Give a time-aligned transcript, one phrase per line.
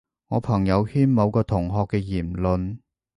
[0.29, 2.79] 我朋友圈某個同學嘅言論